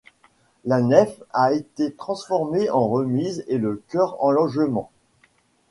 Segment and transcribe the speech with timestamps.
[0.65, 4.89] La nef a été transformée en remise et le chœur en logement.